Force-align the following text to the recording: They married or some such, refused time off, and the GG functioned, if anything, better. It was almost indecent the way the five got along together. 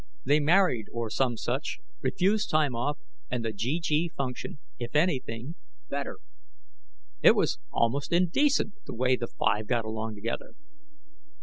They 0.25 0.39
married 0.39 0.87
or 0.91 1.11
some 1.11 1.37
such, 1.37 1.77
refused 2.01 2.49
time 2.49 2.73
off, 2.73 2.97
and 3.29 3.45
the 3.45 3.53
GG 3.53 4.13
functioned, 4.17 4.57
if 4.79 4.95
anything, 4.95 5.53
better. 5.89 6.17
It 7.21 7.35
was 7.35 7.59
almost 7.71 8.11
indecent 8.11 8.73
the 8.87 8.95
way 8.95 9.15
the 9.15 9.27
five 9.27 9.67
got 9.67 9.85
along 9.85 10.15
together. 10.15 10.55